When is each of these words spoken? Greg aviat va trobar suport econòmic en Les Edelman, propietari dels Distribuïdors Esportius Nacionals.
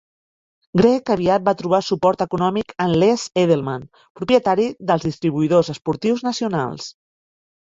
Greg 0.79 1.09
aviat 1.15 1.43
va 1.49 1.53
trobar 1.59 1.79
suport 1.87 2.23
econòmic 2.25 2.73
en 2.85 2.95
Les 3.03 3.27
Edelman, 3.43 3.85
propietari 4.21 4.67
dels 4.93 5.07
Distribuïdors 5.11 5.71
Esportius 5.77 6.27
Nacionals. 6.31 6.91